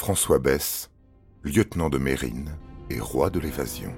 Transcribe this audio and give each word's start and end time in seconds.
François 0.00 0.38
Besse, 0.38 0.90
lieutenant 1.42 1.90
de 1.90 1.98
Mérine 1.98 2.56
et 2.88 2.98
roi 2.98 3.28
de 3.28 3.38
l'évasion. 3.38 3.94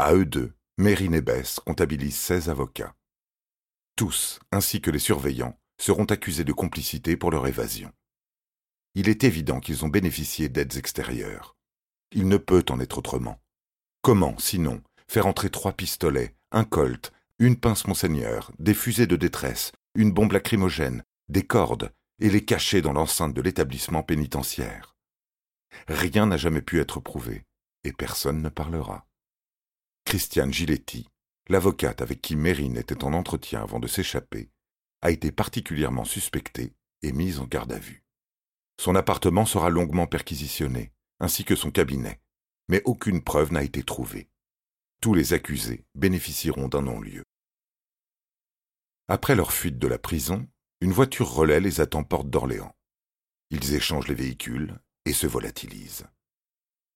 À 0.00 0.14
eux 0.14 0.24
deux, 0.24 0.52
Mérine 0.76 1.14
et 1.14 1.20
Besse 1.20 1.60
comptabilisent 1.60 2.18
16 2.18 2.48
avocats. 2.48 2.92
Tous, 3.94 4.40
ainsi 4.50 4.80
que 4.80 4.90
les 4.90 4.98
surveillants, 4.98 5.56
seront 5.80 6.06
accusés 6.06 6.42
de 6.42 6.52
complicité 6.52 7.16
pour 7.16 7.30
leur 7.30 7.46
évasion. 7.46 7.92
Il 8.96 9.08
est 9.08 9.22
évident 9.22 9.60
qu'ils 9.60 9.84
ont 9.84 9.88
bénéficié 9.88 10.48
d'aides 10.48 10.76
extérieures. 10.76 11.56
Il 12.10 12.26
ne 12.26 12.36
peut 12.36 12.64
en 12.68 12.80
être 12.80 12.98
autrement. 12.98 13.40
Comment, 14.02 14.36
sinon, 14.40 14.82
faire 15.06 15.28
entrer 15.28 15.50
trois 15.50 15.72
pistolets, 15.72 16.34
un 16.50 16.64
colt, 16.64 17.12
une 17.38 17.54
pince 17.54 17.86
monseigneur, 17.86 18.50
des 18.58 18.74
fusées 18.74 19.06
de 19.06 19.14
détresse, 19.14 19.70
une 19.94 20.12
bombe 20.12 20.32
lacrymogène, 20.32 21.04
des 21.28 21.44
cordes, 21.44 21.92
et 22.20 22.28
les 22.28 22.44
cacher 22.44 22.82
dans 22.82 22.92
l'enceinte 22.92 23.34
de 23.34 23.42
l'établissement 23.42 24.02
pénitentiaire. 24.02 24.96
Rien 25.88 26.26
n'a 26.26 26.36
jamais 26.36 26.62
pu 26.62 26.80
être 26.80 27.00
prouvé, 27.00 27.44
et 27.82 27.92
personne 27.92 28.42
ne 28.42 28.48
parlera. 28.48 29.06
Christiane 30.04 30.52
Giletti, 30.52 31.08
l'avocate 31.48 32.02
avec 32.02 32.20
qui 32.22 32.36
Mérine 32.36 32.76
était 32.76 33.04
en 33.04 33.12
entretien 33.12 33.62
avant 33.62 33.80
de 33.80 33.86
s'échapper, 33.86 34.50
a 35.02 35.10
été 35.10 35.32
particulièrement 35.32 36.04
suspectée 36.04 36.74
et 37.02 37.12
mise 37.12 37.40
en 37.40 37.44
garde 37.44 37.72
à 37.72 37.78
vue. 37.78 38.04
Son 38.80 38.94
appartement 38.94 39.46
sera 39.46 39.70
longuement 39.70 40.06
perquisitionné, 40.06 40.92
ainsi 41.20 41.44
que 41.44 41.56
son 41.56 41.70
cabinet, 41.70 42.20
mais 42.68 42.82
aucune 42.84 43.22
preuve 43.22 43.52
n'a 43.52 43.62
été 43.62 43.82
trouvée. 43.82 44.28
Tous 45.00 45.14
les 45.14 45.32
accusés 45.32 45.84
bénéficieront 45.94 46.68
d'un 46.68 46.82
non-lieu. 46.82 47.24
Après 49.06 49.34
leur 49.34 49.52
fuite 49.52 49.78
de 49.78 49.86
la 49.86 49.98
prison, 49.98 50.48
une 50.80 50.92
voiture 50.92 51.30
relais 51.30 51.60
les 51.60 51.82
attend 51.82 52.04
porte 52.04 52.30
d'Orléans. 52.30 52.74
Ils 53.50 53.74
échangent 53.74 54.08
les 54.08 54.14
véhicules 54.14 54.80
et 55.04 55.12
se 55.12 55.26
volatilisent. 55.26 56.06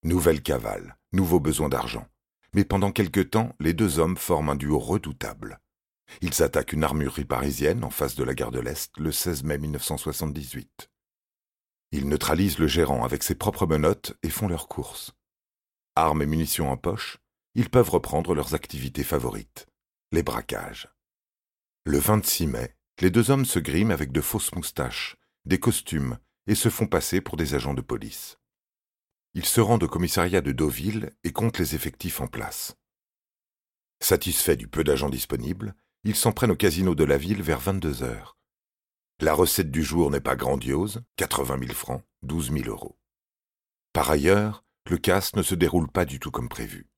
Nouvelle 0.05 0.43
cavale, 0.43 0.97
nouveau 1.13 1.39
besoin 1.39 1.69
d'argent. 1.69 2.07
Mais 2.55 2.65
pendant 2.65 2.93
quelque 2.93 3.21
temps, 3.21 3.55
les 3.61 3.75
deux 3.75 3.99
hommes 3.99 4.17
forment 4.17 4.51
un 4.51 4.57
duo 4.57 4.79
redoutable. 4.79 5.61
Ils 6.23 6.43
attaquent 6.43 6.73
une 6.73 6.85
armurerie 6.85 7.27
parisienne 7.27 7.85
en 7.85 7.91
face 7.91 8.15
de 8.15 8.25
la 8.25 8.35
gare 8.35 8.53
de 8.53 8.61
l'Est 8.61 8.97
le 8.97 9.13
16 9.13 9.45
mai 9.45 9.59
1978. 9.59 10.91
Ils 11.93 12.09
neutralisent 12.09 12.59
le 12.59 12.69
gérant 12.69 13.05
avec 13.05 13.23
ses 13.23 13.35
propres 13.35 13.67
menottes 13.67 14.15
et 14.23 14.31
font 14.31 14.49
leur 14.49 14.67
course. 14.67 15.13
Armes 15.95 16.23
et 16.23 16.27
munitions 16.27 16.71
en 16.71 16.79
poche, 16.79 17.19
ils 17.55 17.69
peuvent 17.69 17.91
reprendre 17.91 18.35
leurs 18.35 18.55
activités 18.55 19.05
favorites, 19.05 19.67
les 20.13 20.23
braquages. 20.23 20.89
Le 21.91 21.99
26 21.99 22.49
mai, 22.49 22.77
les 23.01 23.09
deux 23.09 23.31
hommes 23.31 23.47
se 23.47 23.59
griment 23.59 23.93
avec 23.93 24.13
de 24.13 24.21
fausses 24.21 24.55
moustaches, 24.55 25.17
des 25.47 25.59
costumes, 25.59 26.19
et 26.47 26.55
se 26.55 26.69
font 26.69 26.87
passer 26.87 27.23
pour 27.23 27.39
des 27.39 27.55
agents 27.55 27.73
de 27.73 27.81
police. 27.81 28.37
Ils 29.33 29.47
se 29.47 29.63
rendent 29.63 29.85
au 29.85 29.89
commissariat 29.89 30.43
de 30.43 30.53
Deauville 30.53 31.13
et 31.25 31.33
comptent 31.33 31.59
les 31.59 31.75
effectifs 31.75 32.21
en 32.21 32.27
place. 32.27 32.77
Satisfaits 34.03 34.57
du 34.57 34.69
peu 34.69 34.85
d'agents 34.85 35.09
disponibles, 35.09 35.75
ils 36.05 36.15
s'en 36.15 36.33
prennent 36.33 36.51
au 36.51 36.57
casino 36.57 36.95
de 36.95 37.05
la 37.05 37.17
ville 37.17 37.41
vers 37.41 37.59
22 37.59 38.03
heures. 38.03 38.37
La 39.21 39.33
recette 39.33 39.71
du 39.71 39.83
jour 39.83 40.11
n'est 40.11 40.21
pas 40.21 40.37
grandiose, 40.37 41.01
80 41.17 41.59
000 41.59 41.73
francs, 41.73 42.03
12 42.23 42.53
000 42.53 42.69
euros. 42.69 42.99
Par 43.95 44.11
ailleurs, 44.11 44.63
le 44.91 44.99
casse 44.99 45.35
ne 45.37 45.43
se 45.43 45.55
déroule 45.55 45.91
pas 45.91 46.05
du 46.05 46.21
tout 46.21 46.31
comme 46.31 46.51
prévu. 46.51 46.91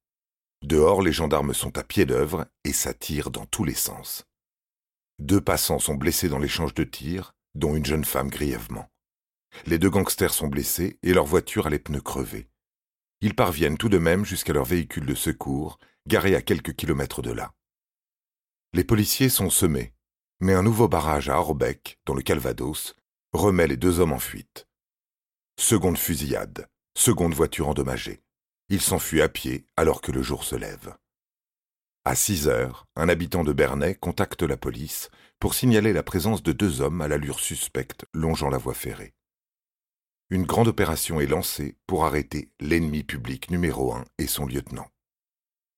Dehors, 0.63 1.01
les 1.01 1.13
gendarmes 1.13 1.55
sont 1.55 1.79
à 1.79 1.85
pied 1.85 2.07
d'œuvre 2.07 2.49
et 2.65 2.73
ça 2.73 2.93
tire 2.93 3.31
dans 3.31 3.47
tous 3.47 3.63
les 3.63 3.75
sens. 3.75 4.27
Deux 5.21 5.43
passants 5.43 5.79
sont 5.79 5.97
blessés 5.97 6.31
dans 6.31 6.39
l'échange 6.39 6.73
de 6.73 6.83
tirs, 6.83 7.35
dont 7.55 7.77
une 7.77 7.85
jeune 7.85 8.07
femme 8.07 8.31
grièvement. 8.31 8.89
Les 9.67 9.79
deux 9.79 9.91
gangsters 9.91 10.33
sont 10.33 10.49
blessés 10.49 10.99
et 11.03 11.13
leur 11.13 11.27
voiture 11.27 11.67
a 11.67 11.71
les 11.71 11.79
pneus 11.79 12.01
crevés. 12.01 12.49
Ils 13.21 13.35
parviennent 13.35 13.77
tout 13.77 13.91
de 13.91 13.99
même 13.99 14.25
jusqu'à 14.25 14.55
leur 14.55 14.65
véhicule 14.65 15.05
de 15.05 15.15
secours, 15.15 15.79
garé 16.07 16.35
à 16.35 16.41
quelques 16.41 16.75
kilomètres 16.75 17.21
de 17.21 17.33
là. 17.33 17.53
Les 18.73 18.83
policiers 18.83 19.29
sont 19.29 19.51
semés, 19.51 19.93
mais 20.41 20.55
un 20.55 20.63
nouveau 20.63 20.89
barrage 20.89 21.29
à 21.29 21.39
Orbeck, 21.39 21.99
dans 22.07 22.15
le 22.15 22.23
Calvados, 22.23 22.95
remet 23.35 23.67
les 23.67 23.77
deux 23.77 24.01
hommes 24.01 24.13
en 24.13 24.19
fuite. 24.19 24.67
Seconde 25.59 25.99
fusillade, 25.99 26.67
seconde 26.97 27.35
voiture 27.35 27.69
endommagée. 27.69 28.23
Ils 28.71 28.81
s'enfuient 28.81 29.21
à 29.21 29.29
pied 29.29 29.67
alors 29.77 30.01
que 30.01 30.13
le 30.13 30.23
jour 30.23 30.45
se 30.45 30.57
lève. 30.57 30.97
À 32.11 32.17
6 32.17 32.49
heures, 32.49 32.89
un 32.97 33.09
habitant 33.09 33.45
de 33.45 33.53
Bernay 33.53 33.95
contacte 33.95 34.43
la 34.43 34.57
police 34.57 35.11
pour 35.39 35.55
signaler 35.55 35.93
la 35.93 36.03
présence 36.03 36.43
de 36.43 36.51
deux 36.51 36.81
hommes 36.81 37.01
à 37.03 37.07
l'allure 37.07 37.39
suspecte 37.39 38.05
longeant 38.13 38.49
la 38.49 38.59
voie 38.59 38.75
ferrée. 38.75 39.15
Une 40.29 40.43
grande 40.43 40.67
opération 40.67 41.21
est 41.21 41.29
lancée 41.29 41.77
pour 41.87 42.05
arrêter 42.05 42.51
l'ennemi 42.59 43.05
public 43.05 43.49
numéro 43.53 43.95
un 43.95 44.05
et 44.19 44.27
son 44.27 44.45
lieutenant. 44.45 44.89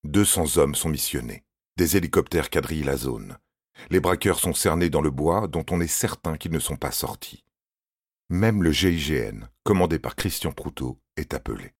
200 0.04 0.56
hommes 0.56 0.74
sont 0.74 0.88
missionnés. 0.88 1.44
Des 1.76 1.98
hélicoptères 1.98 2.48
quadrillent 2.48 2.82
la 2.82 2.96
zone. 2.96 3.36
Les 3.90 4.00
braqueurs 4.00 4.38
sont 4.38 4.54
cernés 4.54 4.88
dans 4.88 5.02
le 5.02 5.10
bois 5.10 5.48
dont 5.48 5.66
on 5.70 5.82
est 5.82 5.86
certain 5.86 6.38
qu'ils 6.38 6.52
ne 6.52 6.60
sont 6.60 6.76
pas 6.76 6.92
sortis. 6.92 7.44
Même 8.30 8.62
le 8.62 8.72
GIGN, 8.72 9.50
commandé 9.64 9.98
par 9.98 10.16
Christian 10.16 10.52
Proutot, 10.52 10.98
est 11.18 11.34
appelé. 11.34 11.74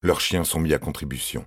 Leurs 0.00 0.20
chiens 0.20 0.44
sont 0.44 0.60
mis 0.60 0.74
à 0.74 0.78
contribution 0.78 1.44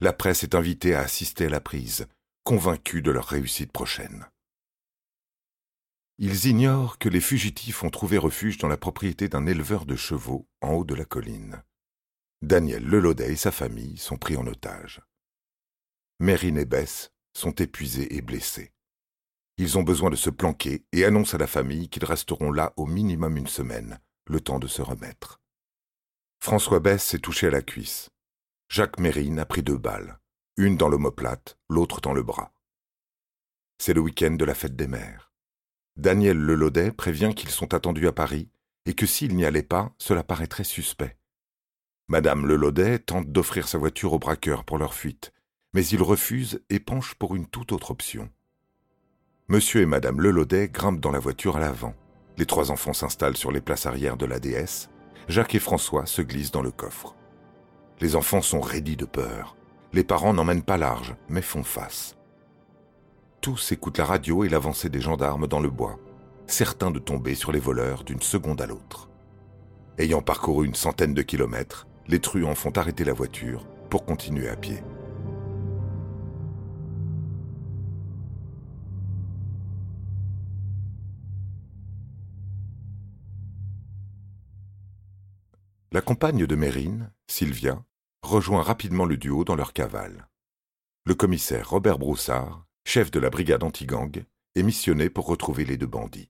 la 0.00 0.12
presse 0.12 0.44
est 0.44 0.54
invitée 0.54 0.94
à 0.94 1.00
assister 1.00 1.46
à 1.46 1.50
la 1.50 1.60
prise, 1.60 2.06
convaincue 2.44 3.02
de 3.02 3.10
leur 3.10 3.26
réussite 3.26 3.72
prochaine. 3.72 4.26
Ils 6.18 6.46
ignorent 6.46 6.98
que 6.98 7.08
les 7.08 7.20
fugitifs 7.20 7.82
ont 7.82 7.90
trouvé 7.90 8.16
refuge 8.16 8.58
dans 8.58 8.68
la 8.68 8.76
propriété 8.76 9.28
d'un 9.28 9.46
éleveur 9.46 9.84
de 9.84 9.96
chevaux 9.96 10.48
en 10.62 10.72
haut 10.72 10.84
de 10.84 10.94
la 10.94 11.04
colline. 11.04 11.62
Daniel 12.42 12.84
Lelaudet 12.84 13.32
et 13.32 13.36
sa 13.36 13.50
famille 13.50 13.98
sont 13.98 14.16
pris 14.16 14.36
en 14.36 14.46
otage. 14.46 15.02
Mérine 16.20 16.58
et 16.58 16.64
Bess 16.64 17.10
sont 17.34 17.52
épuisés 17.52 18.16
et 18.16 18.22
blessés. 18.22 18.72
Ils 19.58 19.78
ont 19.78 19.82
besoin 19.82 20.10
de 20.10 20.16
se 20.16 20.30
planquer 20.30 20.84
et 20.92 21.04
annoncent 21.04 21.34
à 21.34 21.38
la 21.38 21.46
famille 21.46 21.88
qu'ils 21.88 22.04
resteront 22.04 22.52
là 22.52 22.72
au 22.76 22.86
minimum 22.86 23.36
une 23.36 23.46
semaine, 23.46 24.00
le 24.26 24.40
temps 24.40 24.58
de 24.58 24.66
se 24.66 24.82
remettre. 24.82 25.40
François 26.40 26.80
Bess 26.80 27.14
est 27.14 27.18
touché 27.18 27.46
à 27.48 27.50
la 27.50 27.62
cuisse. 27.62 28.10
Jacques 28.68 28.98
Mérine 28.98 29.38
a 29.38 29.46
pris 29.46 29.62
deux 29.62 29.78
balles, 29.78 30.18
une 30.56 30.76
dans 30.76 30.88
l'omoplate, 30.88 31.56
l'autre 31.68 32.00
dans 32.00 32.12
le 32.12 32.22
bras. 32.22 32.52
C'est 33.78 33.94
le 33.94 34.00
week-end 34.00 34.32
de 34.32 34.44
la 34.44 34.54
fête 34.54 34.76
des 34.76 34.88
mères. 34.88 35.32
Daniel 35.96 36.36
Lelaudet 36.36 36.92
prévient 36.92 37.32
qu'ils 37.34 37.50
sont 37.50 37.74
attendus 37.74 38.08
à 38.08 38.12
Paris 38.12 38.50
et 38.84 38.94
que 38.94 39.06
s'il 39.06 39.34
n'y 39.34 39.44
allait 39.44 39.62
pas, 39.62 39.94
cela 39.98 40.22
paraîtrait 40.22 40.64
suspect. 40.64 41.16
Madame 42.08 42.46
Lelaudet 42.46 42.98
tente 42.98 43.30
d'offrir 43.30 43.66
sa 43.66 43.78
voiture 43.78 44.12
aux 44.12 44.18
braqueurs 44.18 44.64
pour 44.64 44.78
leur 44.78 44.94
fuite, 44.94 45.32
mais 45.72 45.86
ils 45.86 46.02
refusent 46.02 46.62
et 46.68 46.80
penchent 46.80 47.14
pour 47.14 47.34
une 47.34 47.46
toute 47.46 47.72
autre 47.72 47.90
option. 47.90 48.30
Monsieur 49.48 49.80
et 49.80 49.86
Madame 49.86 50.20
Lelaudet 50.20 50.68
grimpent 50.68 51.00
dans 51.00 51.12
la 51.12 51.18
voiture 51.18 51.56
à 51.56 51.60
l'avant. 51.60 51.94
Les 52.36 52.46
trois 52.46 52.70
enfants 52.70 52.92
s'installent 52.92 53.36
sur 53.36 53.52
les 53.52 53.60
places 53.60 53.86
arrière 53.86 54.16
de 54.16 54.26
la 54.26 54.40
déesse. 54.40 54.90
Jacques 55.28 55.54
et 55.54 55.60
François 55.60 56.06
se 56.06 56.20
glissent 56.20 56.52
dans 56.52 56.62
le 56.62 56.70
coffre. 56.70 57.15
Les 58.00 58.14
enfants 58.14 58.42
sont 58.42 58.60
raidis 58.60 58.96
de 58.96 59.06
peur. 59.06 59.56
Les 59.92 60.04
parents 60.04 60.34
n'emmènent 60.34 60.62
pas 60.62 60.76
large, 60.76 61.14
mais 61.28 61.40
font 61.40 61.62
face. 61.62 62.16
Tous 63.40 63.72
écoutent 63.72 63.98
la 63.98 64.04
radio 64.04 64.44
et 64.44 64.48
l'avancée 64.48 64.90
des 64.90 65.00
gendarmes 65.00 65.46
dans 65.46 65.60
le 65.60 65.70
bois, 65.70 65.98
certains 66.46 66.90
de 66.90 66.98
tomber 66.98 67.34
sur 67.34 67.52
les 67.52 67.60
voleurs 67.60 68.04
d'une 68.04 68.20
seconde 68.20 68.60
à 68.60 68.66
l'autre. 68.66 69.08
Ayant 69.98 70.20
parcouru 70.20 70.66
une 70.66 70.74
centaine 70.74 71.14
de 71.14 71.22
kilomètres, 71.22 71.86
les 72.06 72.20
truands 72.20 72.54
font 72.54 72.72
arrêter 72.76 73.04
la 73.04 73.14
voiture 73.14 73.66
pour 73.88 74.04
continuer 74.04 74.48
à 74.48 74.56
pied. 74.56 74.82
La 85.96 86.02
compagne 86.02 86.44
de 86.44 86.56
Mérine, 86.56 87.10
Sylvia, 87.26 87.82
rejoint 88.20 88.60
rapidement 88.60 89.06
le 89.06 89.16
duo 89.16 89.46
dans 89.46 89.56
leur 89.56 89.72
cavale. 89.72 90.28
Le 91.06 91.14
commissaire 91.14 91.70
Robert 91.70 91.98
Broussard, 91.98 92.66
chef 92.84 93.10
de 93.10 93.18
la 93.18 93.30
brigade 93.30 93.62
anti-gang, 93.62 94.26
est 94.56 94.62
missionné 94.62 95.08
pour 95.08 95.26
retrouver 95.26 95.64
les 95.64 95.78
deux 95.78 95.86
bandits. 95.86 96.28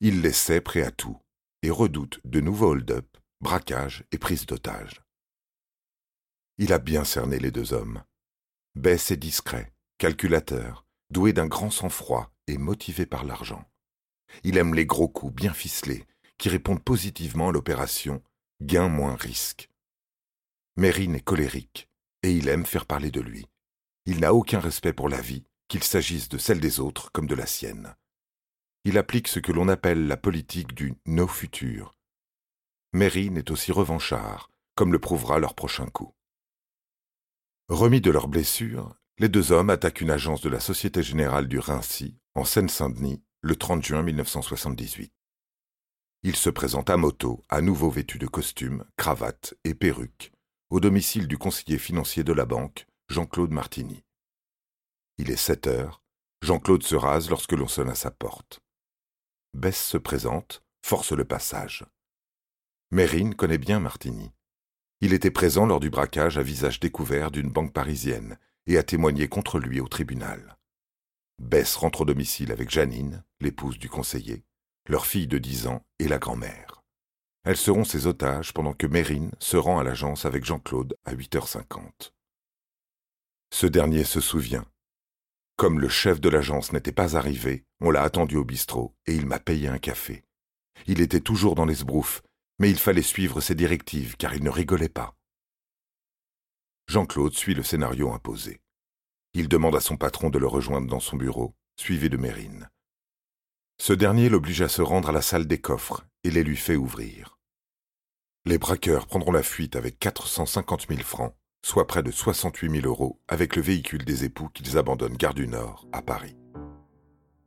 Il 0.00 0.20
les 0.20 0.32
sait 0.32 0.60
prêts 0.60 0.82
à 0.82 0.90
tout 0.90 1.16
et 1.62 1.70
redoute 1.70 2.18
de 2.24 2.40
nouveaux 2.40 2.70
hold-up, 2.70 3.06
braquages 3.40 4.02
et 4.10 4.18
prises 4.18 4.46
d'otages. 4.46 5.00
Il 6.58 6.72
a 6.72 6.80
bien 6.80 7.04
cerné 7.04 7.38
les 7.38 7.52
deux 7.52 7.72
hommes. 7.72 8.02
Bess 8.74 9.12
est 9.12 9.16
discret, 9.16 9.72
calculateur, 9.98 10.84
doué 11.08 11.32
d'un 11.32 11.46
grand 11.46 11.70
sang-froid 11.70 12.32
et 12.48 12.58
motivé 12.58 13.06
par 13.06 13.22
l'argent. 13.22 13.64
Il 14.42 14.58
aime 14.58 14.74
les 14.74 14.86
gros 14.86 15.06
coups 15.06 15.32
bien 15.32 15.52
ficelés 15.52 16.04
qui 16.38 16.48
répondent 16.48 16.82
positivement 16.82 17.48
à 17.48 17.52
l'opération 17.52 18.22
gain 18.62 18.88
moins 18.88 19.16
risque. 19.16 19.70
Mérine 20.76 21.14
est 21.14 21.20
colérique, 21.20 21.88
et 22.22 22.32
il 22.32 22.48
aime 22.48 22.66
faire 22.66 22.86
parler 22.86 23.10
de 23.10 23.20
lui. 23.20 23.46
Il 24.06 24.20
n'a 24.20 24.34
aucun 24.34 24.60
respect 24.60 24.92
pour 24.92 25.08
la 25.08 25.20
vie, 25.20 25.44
qu'il 25.68 25.82
s'agisse 25.82 26.28
de 26.28 26.38
celle 26.38 26.60
des 26.60 26.80
autres 26.80 27.10
comme 27.12 27.26
de 27.26 27.34
la 27.34 27.46
sienne. 27.46 27.94
il 28.84 28.98
applique 28.98 29.28
ce 29.28 29.40
que 29.40 29.52
l'on 29.52 29.68
appelle 29.68 30.06
la 30.08 30.18
politique 30.18 30.74
du 30.74 30.94
no 31.06 31.26
futur. 31.26 31.96
Mérine 32.92 33.38
est 33.38 33.50
aussi 33.50 33.72
revanchard, 33.72 34.50
comme 34.74 34.92
le 34.92 34.98
prouvera 34.98 35.38
leur 35.38 35.54
prochain 35.54 35.86
coup. 35.86 36.14
Remis 37.68 38.02
de 38.02 38.10
leurs 38.10 38.28
blessures, 38.28 38.94
les 39.18 39.30
deux 39.30 39.52
hommes 39.52 39.70
attaquent 39.70 40.02
une 40.02 40.10
agence 40.10 40.42
de 40.42 40.50
la 40.50 40.60
Société 40.60 41.02
Générale 41.02 41.48
du 41.48 41.58
Rincy, 41.58 42.18
en 42.34 42.44
Seine-Saint-Denis, 42.44 43.22
le 43.40 43.56
30 43.56 43.82
juin 43.82 44.02
1978. 44.02 45.13
Ils 46.26 46.36
se 46.36 46.48
présentent 46.48 46.88
à 46.88 46.96
moto, 46.96 47.42
à 47.50 47.60
nouveau 47.60 47.90
vêtus 47.90 48.18
de 48.18 48.26
costume, 48.26 48.86
cravate 48.96 49.52
et 49.62 49.74
perruque, 49.74 50.32
au 50.70 50.80
domicile 50.80 51.28
du 51.28 51.36
conseiller 51.36 51.76
financier 51.76 52.24
de 52.24 52.32
la 52.32 52.46
banque, 52.46 52.86
Jean-Claude 53.10 53.50
Martini. 53.50 54.02
Il 55.18 55.30
est 55.30 55.36
7 55.36 55.66
heures, 55.66 56.02
Jean-Claude 56.40 56.82
se 56.82 56.94
rase 56.94 57.28
lorsque 57.28 57.52
l'on 57.52 57.68
sonne 57.68 57.90
à 57.90 57.94
sa 57.94 58.10
porte. 58.10 58.60
Bess 59.52 59.78
se 59.78 59.98
présente, 59.98 60.62
force 60.82 61.12
le 61.12 61.26
passage. 61.26 61.84
Mérine 62.90 63.34
connaît 63.34 63.58
bien 63.58 63.78
Martini. 63.78 64.32
Il 65.02 65.12
était 65.12 65.30
présent 65.30 65.66
lors 65.66 65.80
du 65.80 65.90
braquage 65.90 66.38
à 66.38 66.42
visage 66.42 66.80
découvert 66.80 67.30
d'une 67.32 67.50
banque 67.50 67.74
parisienne 67.74 68.38
et 68.66 68.78
a 68.78 68.82
témoigné 68.82 69.28
contre 69.28 69.58
lui 69.58 69.78
au 69.78 69.88
tribunal. 69.88 70.56
Bess 71.38 71.76
rentre 71.76 72.00
au 72.00 72.04
domicile 72.06 72.50
avec 72.50 72.70
Janine, 72.70 73.24
l'épouse 73.40 73.78
du 73.78 73.90
conseiller, 73.90 74.42
leur 74.86 75.06
fille 75.06 75.26
de 75.26 75.38
dix 75.38 75.66
ans 75.66 75.84
et 75.98 76.08
la 76.08 76.18
grand-mère. 76.18 76.82
Elles 77.44 77.56
seront 77.56 77.84
ses 77.84 78.06
otages 78.06 78.52
pendant 78.52 78.72
que 78.72 78.86
Mérine 78.86 79.30
se 79.38 79.56
rend 79.56 79.78
à 79.78 79.84
l'agence 79.84 80.24
avec 80.24 80.44
Jean-Claude 80.44 80.96
à 81.04 81.14
8h50. 81.14 82.12
Ce 83.52 83.66
dernier 83.66 84.04
se 84.04 84.20
souvient. 84.20 84.66
Comme 85.56 85.78
le 85.78 85.88
chef 85.88 86.20
de 86.20 86.28
l'agence 86.28 86.72
n'était 86.72 86.92
pas 86.92 87.16
arrivé, 87.16 87.64
on 87.80 87.90
l'a 87.90 88.02
attendu 88.02 88.36
au 88.36 88.44
bistrot 88.44 88.94
et 89.06 89.14
il 89.14 89.26
m'a 89.26 89.38
payé 89.38 89.68
un 89.68 89.78
café. 89.78 90.24
Il 90.86 91.00
était 91.00 91.20
toujours 91.20 91.54
dans 91.54 91.64
les 91.64 91.76
sbroufs, 91.76 92.22
mais 92.58 92.70
il 92.70 92.78
fallait 92.78 93.02
suivre 93.02 93.40
ses 93.40 93.54
directives 93.54 94.16
car 94.16 94.34
il 94.34 94.42
ne 94.42 94.50
rigolait 94.50 94.88
pas. 94.88 95.14
Jean-Claude 96.88 97.34
suit 97.34 97.54
le 97.54 97.62
scénario 97.62 98.12
imposé. 98.12 98.60
Il 99.32 99.48
demande 99.48 99.76
à 99.76 99.80
son 99.80 99.96
patron 99.96 100.30
de 100.30 100.38
le 100.38 100.46
rejoindre 100.46 100.88
dans 100.88 101.00
son 101.00 101.16
bureau, 101.16 101.54
suivi 101.76 102.10
de 102.10 102.16
Mérine. 102.16 102.68
Ce 103.78 103.92
dernier 103.92 104.28
l'oblige 104.28 104.62
à 104.62 104.68
se 104.68 104.82
rendre 104.82 105.08
à 105.08 105.12
la 105.12 105.22
salle 105.22 105.46
des 105.46 105.58
coffres 105.58 106.06
et 106.22 106.30
les 106.30 106.44
lui 106.44 106.56
fait 106.56 106.76
ouvrir. 106.76 107.38
Les 108.46 108.58
braqueurs 108.58 109.06
prendront 109.06 109.32
la 109.32 109.42
fuite 109.42 109.76
avec 109.76 109.98
450 109.98 110.86
000 110.88 111.00
francs, 111.00 111.34
soit 111.64 111.86
près 111.86 112.02
de 112.02 112.10
68 112.10 112.80
000 112.82 112.86
euros, 112.86 113.20
avec 113.26 113.56
le 113.56 113.62
véhicule 113.62 114.04
des 114.04 114.24
époux 114.24 114.48
qu'ils 114.48 114.76
abandonnent 114.76 115.16
gare 115.16 115.34
du 115.34 115.48
Nord, 115.48 115.88
à 115.92 116.02
Paris. 116.02 116.36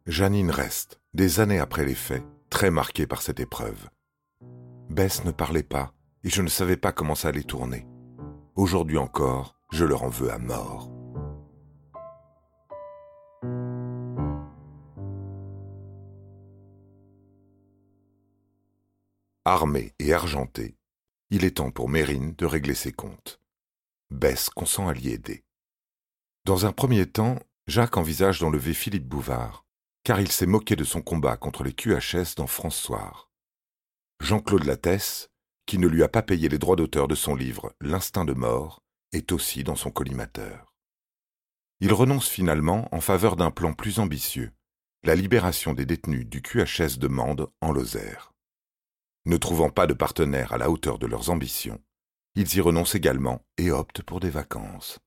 Janine 0.08 0.52
reste, 0.52 1.00
des 1.14 1.40
années 1.40 1.60
après 1.60 1.86
les 1.86 1.96
faits, 1.96 2.24
très 2.50 2.72
marquée 2.72 3.06
par 3.06 3.22
cette 3.22 3.40
épreuve. 3.40 3.90
Bess 4.90 5.24
ne 5.24 5.32
parlait 5.32 5.64
pas, 5.64 5.94
et 6.24 6.30
je 6.30 6.42
ne 6.42 6.50
savais 6.50 6.78
pas 6.78 6.92
comment 6.92 7.16
ça 7.16 7.28
allait 7.28 7.44
tourner. 7.44 7.86
Aujourd'hui 8.56 8.98
encore, 8.98 9.56
je 9.72 9.86
leur 9.86 10.04
en 10.04 10.10
veux 10.10 10.32
à 10.32 10.40
mort. 10.40 10.97
Armé 19.50 19.94
et 20.00 20.12
argenté, 20.12 20.76
il 21.30 21.46
est 21.46 21.56
temps 21.56 21.72
pour 21.72 21.88
Mérine 21.88 22.36
de 22.36 22.46
régler 22.46 22.76
ses 22.76 22.92
comptes. 22.92 23.40
Bess 24.12 24.50
consent 24.50 24.90
à 24.90 24.94
l'y 24.94 25.08
aider. 25.08 25.46
Dans 26.44 26.66
un 26.66 26.74
premier 26.74 27.06
temps, 27.06 27.40
Jacques 27.66 27.96
envisage 27.96 28.42
d'enlever 28.42 28.74
Philippe 28.74 29.08
Bouvard, 29.08 29.66
car 30.04 30.20
il 30.20 30.30
s'est 30.34 30.48
moqué 30.48 30.76
de 30.76 30.84
son 30.84 31.02
combat 31.02 31.38
contre 31.38 31.64
les 31.64 31.72
QHS 31.72 32.36
dans 32.36 32.46
François. 32.46 33.30
Jean-Claude 34.20 34.66
Lattès, 34.66 35.30
qui 35.66 35.78
ne 35.78 35.88
lui 35.88 36.04
a 36.04 36.10
pas 36.10 36.24
payé 36.24 36.50
les 36.50 36.60
droits 36.60 36.76
d'auteur 36.76 37.08
de 37.08 37.16
son 37.16 37.34
livre 37.34 37.74
L'instinct 37.80 38.26
de 38.26 38.34
mort, 38.34 38.84
est 39.14 39.32
aussi 39.32 39.64
dans 39.64 39.78
son 39.78 39.92
collimateur. 39.92 40.76
Il 41.80 41.94
renonce 41.94 42.28
finalement 42.28 42.94
en 42.94 43.00
faveur 43.00 43.38
d'un 43.38 43.52
plan 43.52 43.72
plus 43.72 44.00
ambitieux, 44.00 44.52
la 45.04 45.16
libération 45.16 45.74
des 45.74 45.86
détenus 45.86 46.26
du 46.28 46.42
QHS 46.42 46.98
de 46.98 47.08
Mende 47.08 47.50
en 47.62 47.72
Lozère. 47.72 48.34
Ne 49.28 49.36
trouvant 49.36 49.70
pas 49.70 49.88
de 49.88 49.94
partenaire 49.94 50.54
à 50.54 50.58
la 50.58 50.70
hauteur 50.70 51.00
de 51.00 51.06
leurs 51.06 51.30
ambitions, 51.30 51.84
ils 52.36 52.56
y 52.56 52.62
renoncent 52.62 52.96
également 52.96 53.42
et 53.58 53.72
optent 53.72 54.02
pour 54.02 54.22
des 54.22 54.30
vacances. 54.30 55.00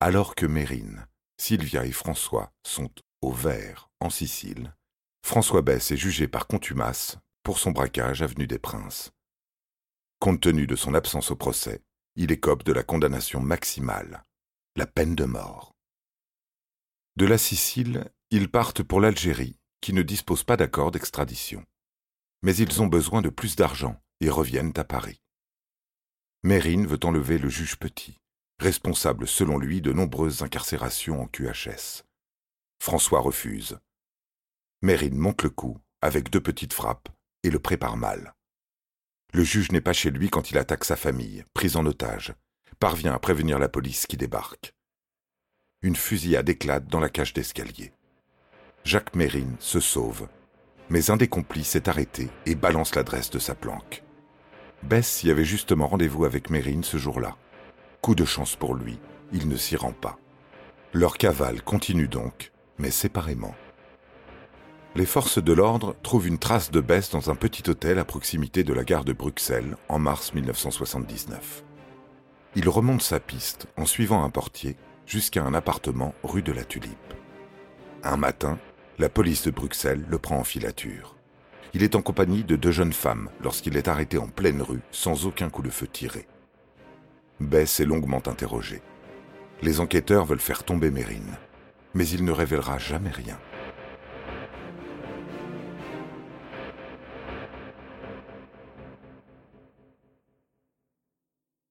Alors 0.00 0.34
que 0.34 0.46
Mérine, 0.46 1.06
Sylvia 1.36 1.84
et 1.84 1.92
François 1.92 2.54
sont 2.66 2.88
au 3.20 3.32
vert 3.32 3.90
en 4.00 4.08
Sicile, 4.08 4.74
François 5.22 5.60
Bess 5.60 5.90
est 5.90 5.98
jugé 5.98 6.26
par 6.26 6.46
contumace 6.46 7.18
pour 7.42 7.58
son 7.58 7.70
braquage 7.70 8.22
avenue 8.22 8.46
des 8.46 8.58
Princes. 8.58 9.12
Compte 10.20 10.40
tenu 10.40 10.66
de 10.66 10.74
son 10.74 10.94
absence 10.94 11.30
au 11.30 11.36
procès, 11.36 11.82
il 12.16 12.32
écope 12.32 12.64
de 12.64 12.72
la 12.72 12.82
condamnation 12.82 13.40
maximale, 13.40 14.24
la 14.74 14.86
peine 14.86 15.14
de 15.14 15.26
mort. 15.26 15.74
De 17.16 17.26
la 17.26 17.36
Sicile, 17.36 18.10
ils 18.30 18.50
partent 18.50 18.82
pour 18.82 19.02
l'Algérie, 19.02 19.58
qui 19.82 19.92
ne 19.92 20.00
dispose 20.00 20.44
pas 20.44 20.56
d'accord 20.56 20.92
d'extradition. 20.92 21.62
Mais 22.44 22.54
ils 22.56 22.82
ont 22.82 22.86
besoin 22.86 23.22
de 23.22 23.30
plus 23.30 23.56
d'argent 23.56 23.98
et 24.20 24.28
reviennent 24.28 24.74
à 24.76 24.84
Paris. 24.84 25.22
Mérine 26.42 26.86
veut 26.86 27.00
enlever 27.02 27.38
le 27.38 27.48
juge 27.48 27.76
Petit, 27.76 28.20
responsable 28.58 29.26
selon 29.26 29.56
lui 29.56 29.80
de 29.80 29.94
nombreuses 29.94 30.42
incarcérations 30.42 31.22
en 31.22 31.26
QHS. 31.26 32.04
François 32.82 33.20
refuse. 33.20 33.78
Mérine 34.82 35.16
monte 35.16 35.42
le 35.42 35.48
coup 35.48 35.78
avec 36.02 36.28
deux 36.28 36.42
petites 36.42 36.74
frappes 36.74 37.08
et 37.44 37.50
le 37.50 37.58
prépare 37.58 37.96
mal. 37.96 38.34
Le 39.32 39.42
juge 39.42 39.72
n'est 39.72 39.80
pas 39.80 39.94
chez 39.94 40.10
lui 40.10 40.28
quand 40.28 40.50
il 40.50 40.58
attaque 40.58 40.84
sa 40.84 40.96
famille, 40.96 41.46
prise 41.54 41.76
en 41.76 41.86
otage, 41.86 42.34
parvient 42.78 43.14
à 43.14 43.18
prévenir 43.18 43.58
la 43.58 43.70
police 43.70 44.06
qui 44.06 44.18
débarque. 44.18 44.74
Une 45.80 45.96
fusillade 45.96 46.50
éclate 46.50 46.88
dans 46.88 47.00
la 47.00 47.08
cage 47.08 47.32
d'escalier. 47.32 47.94
Jacques 48.84 49.16
Mérine 49.16 49.56
se 49.60 49.80
sauve, 49.80 50.28
mais 50.88 51.10
un 51.10 51.16
des 51.16 51.28
complices 51.28 51.76
est 51.76 51.88
arrêté 51.88 52.28
et 52.46 52.54
balance 52.54 52.94
l'adresse 52.94 53.30
de 53.30 53.38
sa 53.38 53.54
planque. 53.54 54.02
Bess 54.82 55.24
y 55.24 55.30
avait 55.30 55.44
justement 55.44 55.86
rendez-vous 55.86 56.24
avec 56.24 56.50
Mérine 56.50 56.84
ce 56.84 56.98
jour-là. 56.98 57.36
Coup 58.02 58.14
de 58.14 58.24
chance 58.24 58.56
pour 58.56 58.74
lui, 58.74 58.98
il 59.32 59.48
ne 59.48 59.56
s'y 59.56 59.76
rend 59.76 59.92
pas. 59.92 60.18
Leur 60.92 61.16
cavale 61.16 61.62
continue 61.62 62.08
donc, 62.08 62.52
mais 62.78 62.90
séparément. 62.90 63.54
Les 64.94 65.06
forces 65.06 65.42
de 65.42 65.52
l'ordre 65.52 65.96
trouvent 66.02 66.28
une 66.28 66.38
trace 66.38 66.70
de 66.70 66.80
Bess 66.80 67.10
dans 67.10 67.30
un 67.30 67.34
petit 67.34 67.68
hôtel 67.68 67.98
à 67.98 68.04
proximité 68.04 68.62
de 68.62 68.72
la 68.72 68.84
gare 68.84 69.04
de 69.04 69.12
Bruxelles 69.12 69.76
en 69.88 69.98
mars 69.98 70.34
1979. 70.34 71.64
Il 72.54 72.68
remonte 72.68 73.02
sa 73.02 73.18
piste 73.18 73.66
en 73.76 73.86
suivant 73.86 74.22
un 74.22 74.30
portier 74.30 74.76
jusqu'à 75.06 75.42
un 75.42 75.54
appartement 75.54 76.14
rue 76.22 76.42
de 76.42 76.52
la 76.52 76.64
Tulipe. 76.64 77.14
Un 78.04 78.16
matin, 78.16 78.58
la 78.98 79.08
police 79.08 79.42
de 79.42 79.50
Bruxelles 79.50 80.04
le 80.08 80.18
prend 80.18 80.38
en 80.38 80.44
filature. 80.44 81.16
Il 81.72 81.82
est 81.82 81.96
en 81.96 82.02
compagnie 82.02 82.44
de 82.44 82.54
deux 82.54 82.70
jeunes 82.70 82.92
femmes 82.92 83.28
lorsqu'il 83.42 83.76
est 83.76 83.88
arrêté 83.88 84.18
en 84.18 84.28
pleine 84.28 84.62
rue 84.62 84.82
sans 84.92 85.26
aucun 85.26 85.50
coup 85.50 85.62
de 85.62 85.70
feu 85.70 85.88
tiré. 85.88 86.26
Bess 87.40 87.80
est 87.80 87.84
longuement 87.84 88.22
interrogé. 88.26 88.80
Les 89.62 89.80
enquêteurs 89.80 90.24
veulent 90.24 90.38
faire 90.38 90.62
tomber 90.62 90.90
Mérine, 90.90 91.36
mais 91.94 92.08
il 92.08 92.24
ne 92.24 92.30
révélera 92.30 92.78
jamais 92.78 93.10
rien. 93.10 93.38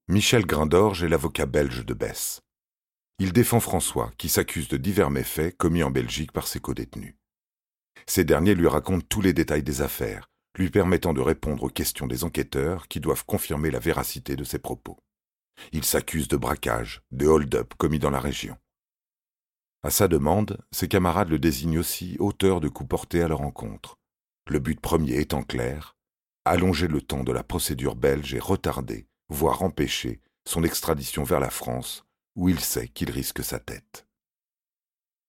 Michel 0.08 0.44
Grindorge 0.44 1.02
est 1.02 1.08
l'avocat 1.08 1.46
belge 1.46 1.86
de 1.86 1.94
Bess. 1.94 2.42
Il 3.20 3.32
défend 3.32 3.60
François, 3.60 4.12
qui 4.18 4.28
s'accuse 4.28 4.66
de 4.66 4.76
divers 4.76 5.10
méfaits 5.10 5.56
commis 5.56 5.84
en 5.84 5.90
Belgique 5.92 6.32
par 6.32 6.48
ses 6.48 6.58
codétenus. 6.58 7.14
Ces 8.06 8.24
derniers 8.24 8.56
lui 8.56 8.66
racontent 8.66 9.06
tous 9.08 9.20
les 9.20 9.32
détails 9.32 9.62
des 9.62 9.82
affaires, 9.82 10.30
lui 10.56 10.68
permettant 10.68 11.12
de 11.12 11.20
répondre 11.20 11.62
aux 11.62 11.68
questions 11.68 12.08
des 12.08 12.24
enquêteurs 12.24 12.88
qui 12.88 12.98
doivent 12.98 13.24
confirmer 13.24 13.70
la 13.70 13.78
véracité 13.78 14.34
de 14.34 14.42
ses 14.42 14.58
propos. 14.58 14.98
Il 15.72 15.84
s'accuse 15.84 16.26
de 16.26 16.36
braquage, 16.36 17.02
de 17.12 17.26
hold-up 17.26 17.74
commis 17.78 18.00
dans 18.00 18.10
la 18.10 18.18
région. 18.18 18.56
À 19.84 19.90
sa 19.90 20.08
demande, 20.08 20.58
ses 20.72 20.88
camarades 20.88 21.28
le 21.28 21.38
désignent 21.38 21.78
aussi 21.78 22.16
auteur 22.18 22.60
de 22.60 22.68
coups 22.68 22.88
portés 22.88 23.22
à 23.22 23.28
leur 23.28 23.42
encontre. 23.42 23.96
Le 24.48 24.58
but 24.58 24.80
premier 24.80 25.20
étant 25.20 25.44
clair, 25.44 25.96
allonger 26.44 26.88
le 26.88 27.00
temps 27.00 27.22
de 27.22 27.32
la 27.32 27.44
procédure 27.44 27.94
belge 27.94 28.34
et 28.34 28.40
retarder, 28.40 29.06
voire 29.28 29.62
empêcher, 29.62 30.20
son 30.46 30.64
extradition 30.64 31.22
vers 31.22 31.40
la 31.40 31.50
France, 31.50 32.04
où 32.36 32.48
il 32.48 32.60
sait 32.60 32.88
qu'il 32.88 33.10
risque 33.10 33.44
sa 33.44 33.58
tête. 33.58 34.06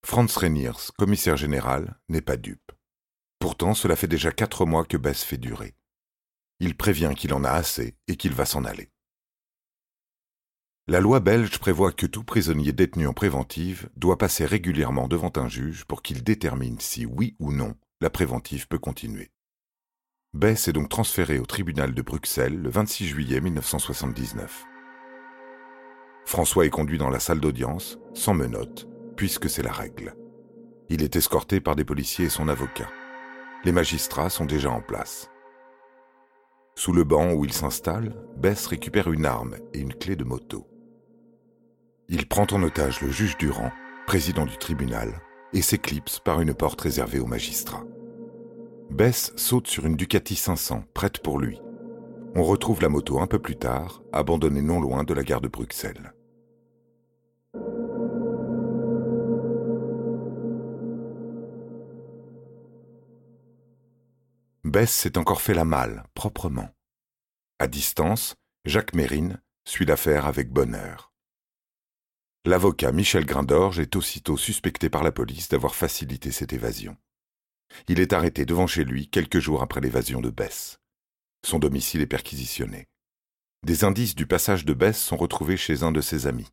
Franz 0.06 0.38
Reiniers, 0.38 0.92
commissaire 0.98 1.38
général, 1.38 2.00
n'est 2.10 2.22
pas 2.22 2.38
dupe. 2.38 2.72
Pourtant, 3.40 3.74
cela 3.74 3.96
fait 3.96 4.08
déjà 4.08 4.32
quatre 4.32 4.66
mois 4.66 4.86
que 4.86 4.98
Bess 4.98 5.24
fait 5.24 5.38
durer. 5.38 5.76
Il 6.60 6.76
prévient 6.76 7.14
qu'il 7.16 7.34
en 7.34 7.44
a 7.44 7.50
assez 7.50 7.98
et 8.08 8.16
qu'il 8.16 8.34
va 8.34 8.46
s'en 8.46 8.64
aller. 8.64 8.92
La 10.88 11.00
loi 11.00 11.20
belge 11.20 11.58
prévoit 11.58 11.92
que 11.92 12.06
tout 12.06 12.24
prisonnier 12.24 12.72
détenu 12.72 13.08
en 13.08 13.14
préventive 13.14 13.90
doit 13.96 14.20
passer 14.20 14.46
régulièrement 14.46 15.08
devant 15.08 15.32
un 15.36 15.50
juge 15.50 15.86
pour 15.86 16.04
qu'il 16.04 16.24
détermine 16.24 16.80
si 16.80 17.06
oui 17.06 17.36
ou 17.40 17.52
non 17.52 17.76
la 18.02 18.12
préventive 18.12 18.68
peut 18.68 18.78
continuer. 18.78 19.32
Bess 20.34 20.68
est 20.68 20.74
donc 20.74 20.90
transféré 20.90 21.40
au 21.40 21.46
tribunal 21.46 21.94
de 21.94 22.02
Bruxelles 22.02 22.62
le 22.62 22.70
26 22.70 23.08
juillet 23.08 23.42
1979. 23.42 24.66
François 26.26 26.66
est 26.66 26.72
conduit 26.72 26.98
dans 26.98 27.10
la 27.10 27.20
salle 27.20 27.40
d'audience, 27.40 28.00
sans 28.14 28.34
menottes, 28.34 28.88
puisque 29.16 29.50
c'est 29.50 29.64
la 29.64 29.72
règle. 29.72 30.16
Il 30.90 31.04
est 31.04 31.16
escorté 31.16 31.60
par 31.60 31.76
des 31.76 31.86
policiers 31.86 32.26
et 32.26 32.30
son 32.30 32.48
avocat. 32.48 32.90
Les 33.64 33.72
magistrats 33.72 34.30
sont 34.30 34.46
déjà 34.46 34.70
en 34.70 34.82
place. 34.82 35.30
Sous 36.76 36.94
le 36.94 37.04
banc 37.04 37.32
où 37.32 37.46
il 37.46 37.54
s'installe, 37.54 38.16
Bess 38.38 38.68
récupère 38.68 39.12
une 39.12 39.26
arme 39.26 39.56
et 39.74 39.80
une 39.80 39.94
clé 39.94 40.16
de 40.16 40.24
moto. 40.24 40.68
Il 42.10 42.28
prend 42.28 42.46
en 42.52 42.62
otage 42.62 43.02
le 43.02 43.10
juge 43.10 43.38
Durand, 43.38 43.72
président 44.06 44.46
du 44.46 44.58
tribunal, 44.58 45.22
et 45.54 45.62
s'éclipse 45.62 46.20
par 46.20 46.42
une 46.42 46.54
porte 46.54 46.82
réservée 46.82 47.20
aux 47.20 47.26
magistrats. 47.26 47.86
Bess 48.92 49.32
saute 49.36 49.68
sur 49.68 49.86
une 49.86 49.96
Ducati 49.96 50.36
500, 50.36 50.84
prête 50.94 51.20
pour 51.20 51.40
lui. 51.40 51.60
On 52.38 52.44
retrouve 52.44 52.82
la 52.82 52.90
moto 52.90 53.22
un 53.22 53.28
peu 53.28 53.40
plus 53.40 53.56
tard, 53.56 54.04
abandonnée 54.12 54.62
non 54.62 54.82
loin 54.82 55.06
de 55.06 55.14
la 55.14 55.24
gare 55.24 55.40
de 55.40 55.48
Bruxelles. 55.48 56.14
Bess 64.66 64.92
s'est 64.92 65.18
encore 65.18 65.40
fait 65.40 65.54
la 65.54 65.64
malle, 65.64 66.04
proprement. 66.14 66.70
À 67.60 67.68
distance, 67.68 68.36
Jacques 68.66 68.96
Mérine 68.96 69.42
suit 69.66 69.86
l'affaire 69.86 70.26
avec 70.26 70.52
bonheur. 70.52 71.14
L'avocat 72.44 72.92
Michel 72.92 73.26
Grindorge 73.26 73.80
est 73.80 73.96
aussitôt 73.96 74.36
suspecté 74.36 74.90
par 74.90 75.04
la 75.04 75.14
police 75.14 75.48
d'avoir 75.48 75.74
facilité 75.74 76.32
cette 76.32 76.52
évasion. 76.52 76.98
Il 77.88 78.02
est 78.02 78.12
arrêté 78.12 78.46
devant 78.46 78.68
chez 78.68 78.84
lui 78.84 79.08
quelques 79.08 79.40
jours 79.40 79.62
après 79.62 79.80
l'évasion 79.80 80.20
de 80.20 80.30
Bess. 80.30 80.82
Son 81.46 81.60
domicile 81.60 82.02
est 82.02 82.08
perquisitionné. 82.08 82.88
Des 83.64 83.84
indices 83.84 84.16
du 84.16 84.26
passage 84.26 84.66
de 84.66 84.74
Bess 84.74 85.02
sont 85.02 85.16
retrouvés 85.16 85.58
chez 85.58 85.84
un 85.84 85.92
de 85.92 86.02
ses 86.02 86.28
amis. 86.28 86.52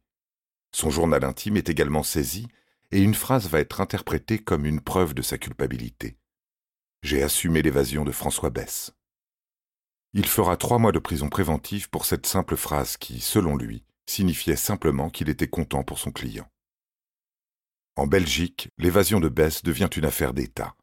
Son 0.74 0.90
journal 0.90 1.24
intime 1.24 1.56
est 1.56 1.70
également 1.70 2.02
saisi 2.02 2.46
et 2.90 3.00
une 3.02 3.14
phrase 3.14 3.48
va 3.48 3.60
être 3.60 3.80
interprétée 3.80 4.38
comme 4.38 4.66
une 4.66 4.80
preuve 4.80 5.14
de 5.14 5.22
sa 5.22 5.38
culpabilité. 5.38 6.16
J'ai 7.02 7.22
assumé 7.22 7.62
l'évasion 7.62 8.04
de 8.04 8.12
François 8.12 8.50
Bess. 8.50 8.92
Il 10.12 10.26
fera 10.26 10.56
trois 10.56 10.78
mois 10.78 10.92
de 10.92 10.98
prison 10.98 11.28
préventive 11.28 11.88
pour 11.88 12.04
cette 12.04 12.26
simple 12.26 12.56
phrase 12.56 12.96
qui, 12.98 13.20
selon 13.20 13.56
lui, 13.56 13.84
signifiait 14.06 14.56
simplement 14.56 15.08
qu'il 15.08 15.30
était 15.30 15.48
content 15.48 15.84
pour 15.84 15.98
son 15.98 16.12
client. 16.12 16.48
En 17.96 18.06
Belgique, 18.06 18.68
l'évasion 18.76 19.20
de 19.20 19.28
Bess 19.28 19.62
devient 19.62 19.90
une 19.96 20.04
affaire 20.04 20.34
d'État 20.34 20.76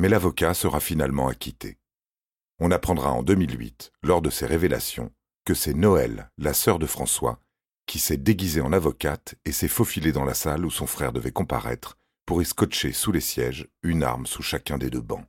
mais 0.00 0.08
l'avocat 0.08 0.54
sera 0.54 0.80
finalement 0.80 1.28
acquitté. 1.28 1.79
On 2.62 2.70
apprendra 2.70 3.12
en 3.12 3.22
2008, 3.22 3.90
lors 4.02 4.20
de 4.20 4.28
ses 4.28 4.44
révélations, 4.44 5.10
que 5.46 5.54
c'est 5.54 5.72
Noël, 5.72 6.30
la 6.36 6.52
sœur 6.52 6.78
de 6.78 6.84
François, 6.84 7.40
qui 7.86 7.98
s'est 7.98 8.18
déguisée 8.18 8.60
en 8.60 8.74
avocate 8.74 9.34
et 9.46 9.52
s'est 9.52 9.66
faufilée 9.66 10.12
dans 10.12 10.26
la 10.26 10.34
salle 10.34 10.66
où 10.66 10.70
son 10.70 10.86
frère 10.86 11.12
devait 11.12 11.32
comparaître 11.32 11.96
pour 12.26 12.42
y 12.42 12.44
scotcher 12.44 12.92
sous 12.92 13.12
les 13.12 13.22
sièges 13.22 13.66
une 13.82 14.02
arme 14.02 14.26
sous 14.26 14.42
chacun 14.42 14.76
des 14.76 14.90
deux 14.90 15.00
bancs. 15.00 15.26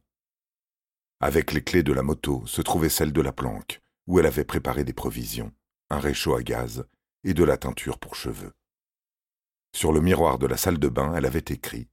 Avec 1.21 1.53
les 1.53 1.63
clés 1.63 1.83
de 1.83 1.93
la 1.93 2.03
moto 2.03 2.45
se 2.47 2.61
trouvait 2.61 2.89
celle 2.89 3.13
de 3.13 3.21
la 3.21 3.31
planque, 3.31 3.81
où 4.07 4.19
elle 4.19 4.25
avait 4.25 4.43
préparé 4.43 4.83
des 4.83 4.93
provisions, 4.93 5.53
un 5.89 5.99
réchaud 5.99 6.35
à 6.35 6.43
gaz 6.43 6.85
et 7.23 7.33
de 7.33 7.43
la 7.45 7.55
teinture 7.55 7.97
pour 7.97 8.15
cheveux. 8.15 8.51
Sur 9.73 9.93
le 9.93 10.01
miroir 10.01 10.37
de 10.37 10.47
la 10.47 10.57
salle 10.57 10.79
de 10.79 10.89
bain, 10.89 11.15
elle 11.15 11.25
avait 11.25 11.39
écrit 11.39 11.87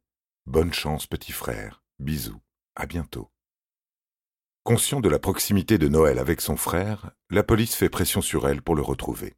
Bonne 0.46 0.72
chance, 0.72 1.06
petit 1.06 1.32
frère, 1.32 1.84
bisous. 2.00 2.40
À 2.74 2.86
bientôt. 2.86 3.30
Conscient 4.68 5.00
de 5.00 5.08
la 5.08 5.18
proximité 5.18 5.78
de 5.78 5.88
Noël 5.88 6.18
avec 6.18 6.42
son 6.42 6.58
frère, 6.58 7.12
la 7.30 7.42
police 7.42 7.74
fait 7.74 7.88
pression 7.88 8.20
sur 8.20 8.46
elle 8.46 8.60
pour 8.60 8.74
le 8.74 8.82
retrouver. 8.82 9.34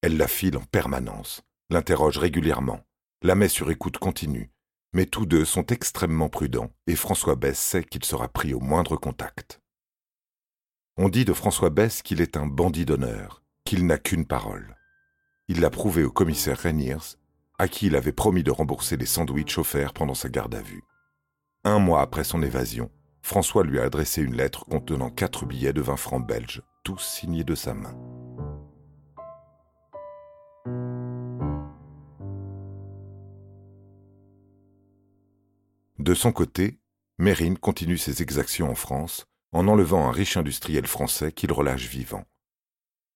Elle 0.00 0.16
la 0.16 0.28
file 0.28 0.56
en 0.56 0.62
permanence, 0.62 1.42
l'interroge 1.68 2.16
régulièrement, 2.16 2.80
la 3.20 3.34
met 3.34 3.48
sur 3.48 3.70
écoute 3.70 3.98
continue, 3.98 4.50
mais 4.94 5.04
tous 5.04 5.26
deux 5.26 5.44
sont 5.44 5.66
extrêmement 5.66 6.30
prudents 6.30 6.70
et 6.86 6.96
François 6.96 7.34
Bess 7.34 7.58
sait 7.58 7.84
qu'il 7.84 8.02
sera 8.02 8.28
pris 8.28 8.54
au 8.54 8.60
moindre 8.60 8.96
contact. 8.96 9.60
On 10.96 11.10
dit 11.10 11.26
de 11.26 11.34
François 11.34 11.68
Bess 11.68 12.00
qu'il 12.00 12.22
est 12.22 12.38
un 12.38 12.46
bandit 12.46 12.86
d'honneur, 12.86 13.42
qu'il 13.66 13.84
n'a 13.84 13.98
qu'une 13.98 14.24
parole. 14.24 14.74
Il 15.48 15.60
l'a 15.60 15.68
prouvé 15.68 16.02
au 16.02 16.10
commissaire 16.10 16.62
Reniers, 16.62 17.18
à 17.58 17.68
qui 17.68 17.88
il 17.88 17.94
avait 17.94 18.10
promis 18.10 18.42
de 18.42 18.50
rembourser 18.50 18.96
les 18.96 19.04
sandwichs 19.04 19.58
offerts 19.58 19.92
pendant 19.92 20.14
sa 20.14 20.30
garde 20.30 20.54
à 20.54 20.62
vue. 20.62 20.82
Un 21.62 21.78
mois 21.78 22.00
après 22.00 22.24
son 22.24 22.42
évasion, 22.42 22.90
François 23.22 23.64
lui 23.64 23.78
a 23.78 23.84
adressé 23.84 24.22
une 24.22 24.34
lettre 24.34 24.64
contenant 24.64 25.10
quatre 25.10 25.46
billets 25.46 25.72
de 25.72 25.80
20 25.80 25.96
francs 25.96 26.26
belges, 26.26 26.62
tous 26.84 26.98
signés 26.98 27.44
de 27.44 27.54
sa 27.54 27.74
main. 27.74 27.94
De 35.98 36.14
son 36.14 36.32
côté, 36.32 36.80
Mérine 37.18 37.58
continue 37.58 37.98
ses 37.98 38.22
exactions 38.22 38.70
en 38.70 38.74
France 38.74 39.26
en 39.52 39.68
enlevant 39.68 40.08
un 40.08 40.12
riche 40.12 40.36
industriel 40.36 40.86
français 40.86 41.32
qu'il 41.32 41.52
relâche 41.52 41.86
vivant. 41.88 42.24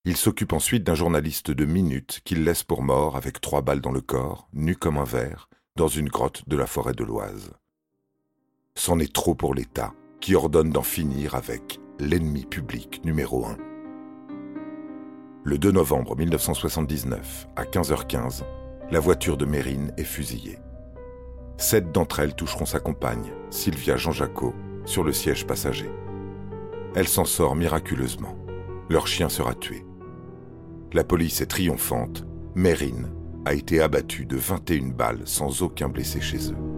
Il 0.04 0.18
s'occupe 0.18 0.52
ensuite 0.52 0.84
d'un 0.84 0.94
journaliste 0.94 1.50
de 1.50 1.64
minutes 1.64 2.20
qu'il 2.24 2.44
laisse 2.44 2.62
pour 2.62 2.82
mort 2.82 3.16
avec 3.16 3.40
trois 3.40 3.62
balles 3.62 3.80
dans 3.80 3.92
le 3.92 4.02
corps, 4.02 4.48
nu 4.52 4.76
comme 4.76 4.98
un 4.98 5.04
verre, 5.04 5.48
dans 5.76 5.88
une 5.88 6.10
grotte 6.10 6.46
de 6.46 6.56
la 6.56 6.66
forêt 6.66 6.92
de 6.92 7.04
l'Oise. 7.04 7.52
C'en 8.76 8.98
est 8.98 9.12
trop 9.12 9.34
pour 9.34 9.54
l'État, 9.54 9.94
qui 10.20 10.34
ordonne 10.34 10.70
d'en 10.70 10.82
finir 10.82 11.36
avec 11.36 11.80
l'ennemi 12.00 12.44
public 12.44 13.02
numéro 13.04 13.46
un. 13.46 13.56
Le 15.44 15.58
2 15.58 15.70
novembre 15.70 16.16
1979, 16.16 17.48
à 17.54 17.64
15h15, 17.64 18.42
la 18.90 19.00
voiture 19.00 19.36
de 19.36 19.46
Mérine 19.46 19.92
est 19.96 20.04
fusillée. 20.04 20.58
Sept 21.56 21.92
d'entre 21.92 22.18
elles 22.18 22.34
toucheront 22.34 22.66
sa 22.66 22.80
compagne, 22.80 23.32
Sylvia 23.48 23.96
Jean-Jacot, 23.96 24.54
sur 24.84 25.04
le 25.04 25.12
siège 25.12 25.46
passager. 25.46 25.90
Elle 26.96 27.08
s'en 27.08 27.24
sort 27.24 27.54
miraculeusement. 27.54 28.36
Leur 28.90 29.06
chien 29.06 29.28
sera 29.28 29.54
tué. 29.54 29.86
La 30.92 31.04
police 31.04 31.40
est 31.40 31.46
triomphante. 31.46 32.26
Mérine 32.56 33.12
a 33.44 33.54
été 33.54 33.80
abattue 33.80 34.26
de 34.26 34.36
21 34.36 34.88
balles 34.88 35.22
sans 35.26 35.62
aucun 35.62 35.88
blessé 35.88 36.20
chez 36.20 36.50
eux. 36.50 36.73